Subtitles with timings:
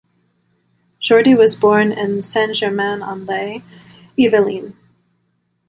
[0.99, 3.61] Jordy was born in Saint-Germain-en-Laye,
[4.17, 4.73] Yvelines.